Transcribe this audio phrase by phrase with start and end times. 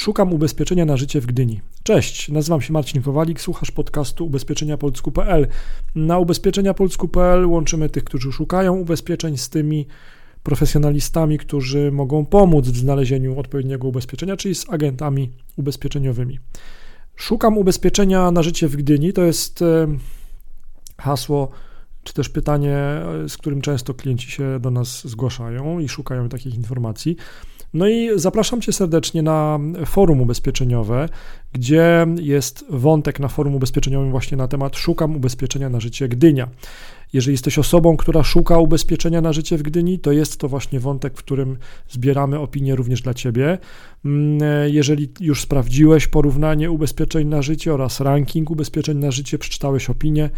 [0.00, 1.60] Szukam ubezpieczenia na życie w Gdyni.
[1.82, 5.46] Cześć, nazywam się Marcin Kowalik, słuchasz podcastu ubezpieczeniapolsku.pl.
[5.94, 9.86] Na ubezpieczeniapolsku.pl łączymy tych, którzy szukają ubezpieczeń z tymi
[10.42, 16.38] profesjonalistami, którzy mogą pomóc w znalezieniu odpowiedniego ubezpieczenia, czyli z agentami ubezpieczeniowymi.
[17.16, 19.12] Szukam ubezpieczenia na życie w Gdyni.
[19.12, 19.86] To jest e,
[20.98, 21.50] hasło,
[22.04, 26.54] czy też pytanie, e, z którym często klienci się do nas zgłaszają i szukają takich
[26.54, 27.16] informacji.
[27.74, 31.08] No i zapraszam Cię serdecznie na forum ubezpieczeniowe,
[31.52, 36.48] gdzie jest wątek na forum ubezpieczeniowym właśnie na temat Szukam ubezpieczenia na życie Gdynia.
[37.12, 41.14] Jeżeli jesteś osobą, która szuka ubezpieczenia na życie w Gdyni, to jest to właśnie wątek,
[41.14, 41.56] w którym
[41.88, 43.58] zbieramy opinie również dla Ciebie.
[44.04, 50.30] Mm, jeżeli już sprawdziłeś porównanie ubezpieczeń na życie oraz ranking ubezpieczeń na życie, przeczytałeś opinię,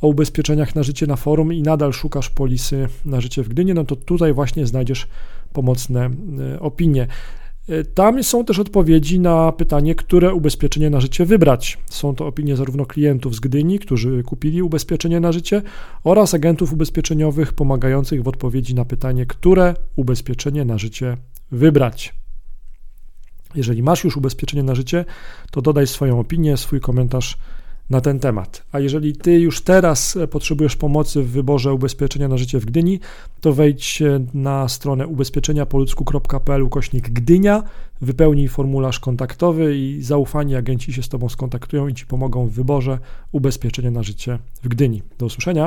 [0.00, 3.84] o ubezpieczeniach na życie na forum i nadal szukasz polisy na życie w Gdynie, no
[3.84, 5.08] to tutaj właśnie znajdziesz
[5.52, 6.10] pomocne
[6.54, 7.06] e, opinie.
[7.68, 11.78] E, tam są też odpowiedzi na pytanie, które ubezpieczenie na życie wybrać.
[11.90, 15.62] Są to opinie zarówno klientów z Gdyni, którzy kupili ubezpieczenie na życie,
[16.04, 21.16] oraz agentów ubezpieczeniowych pomagających w odpowiedzi na pytanie, które ubezpieczenie na życie
[21.50, 22.14] wybrać.
[23.54, 25.04] Jeżeli masz już ubezpieczenie na życie,
[25.50, 27.38] to dodaj swoją opinię, swój komentarz
[27.90, 28.62] na ten temat.
[28.72, 33.00] A jeżeli ty już teraz e, potrzebujesz pomocy w wyborze ubezpieczenia na życie w Gdyni,
[33.40, 34.02] to wejdź
[34.34, 37.62] na stronę ubezpieczeniapoludzku.pl ukośnik Gdynia,
[38.00, 42.98] wypełnij formularz kontaktowy i zaufani agenci się z tobą skontaktują i ci pomogą w wyborze
[43.32, 45.02] ubezpieczenia na życie w Gdyni.
[45.18, 45.62] Do usłyszenia.